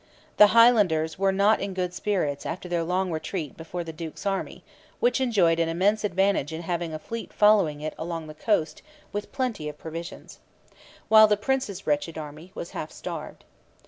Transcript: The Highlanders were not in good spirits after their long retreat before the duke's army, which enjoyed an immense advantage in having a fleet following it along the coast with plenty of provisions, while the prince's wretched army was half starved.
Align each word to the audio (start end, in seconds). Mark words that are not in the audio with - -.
The 0.37 0.47
Highlanders 0.47 1.19
were 1.19 1.31
not 1.31 1.59
in 1.61 1.75
good 1.75 1.93
spirits 1.93 2.43
after 2.43 2.67
their 2.67 2.83
long 2.83 3.11
retreat 3.11 3.55
before 3.55 3.83
the 3.83 3.93
duke's 3.93 4.25
army, 4.25 4.63
which 4.99 5.21
enjoyed 5.21 5.59
an 5.59 5.69
immense 5.69 6.03
advantage 6.03 6.51
in 6.51 6.63
having 6.63 6.91
a 6.91 6.97
fleet 6.97 7.31
following 7.31 7.81
it 7.81 7.93
along 7.99 8.25
the 8.25 8.33
coast 8.33 8.81
with 9.13 9.31
plenty 9.31 9.69
of 9.69 9.77
provisions, 9.77 10.39
while 11.07 11.27
the 11.27 11.37
prince's 11.37 11.85
wretched 11.85 12.17
army 12.17 12.51
was 12.55 12.71
half 12.71 12.91
starved. 12.91 13.43